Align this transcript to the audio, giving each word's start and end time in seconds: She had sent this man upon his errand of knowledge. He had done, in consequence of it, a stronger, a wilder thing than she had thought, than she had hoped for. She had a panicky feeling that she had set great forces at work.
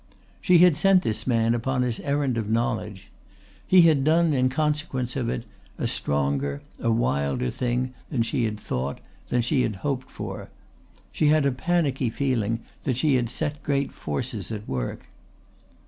She 0.41 0.57
had 0.57 0.75
sent 0.75 1.03
this 1.03 1.27
man 1.27 1.53
upon 1.53 1.83
his 1.83 1.99
errand 1.99 2.35
of 2.35 2.49
knowledge. 2.49 3.11
He 3.67 3.83
had 3.83 4.03
done, 4.03 4.33
in 4.33 4.49
consequence 4.49 5.15
of 5.15 5.29
it, 5.29 5.43
a 5.77 5.85
stronger, 5.85 6.63
a 6.79 6.89
wilder 6.91 7.51
thing 7.51 7.93
than 8.09 8.23
she 8.23 8.45
had 8.45 8.59
thought, 8.59 8.99
than 9.27 9.43
she 9.43 9.61
had 9.61 9.75
hoped 9.85 10.09
for. 10.09 10.49
She 11.11 11.27
had 11.27 11.45
a 11.45 11.51
panicky 11.51 12.09
feeling 12.09 12.61
that 12.83 12.97
she 12.97 13.13
had 13.13 13.29
set 13.29 13.61
great 13.61 13.91
forces 13.91 14.51
at 14.51 14.67
work. 14.67 15.05